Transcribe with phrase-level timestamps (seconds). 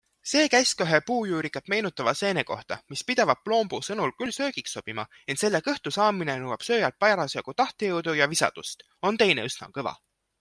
[0.29, 5.05] See käis ka ühe puujuurikat meenutava seene kohta, mis pidavat Ploompuu sõnul küll söögiks sobima,
[5.33, 9.95] ent selle kõhtu saamine nõuab sööjalt parasjagu tahtejõudu ja visadust- on teine üsna kõva.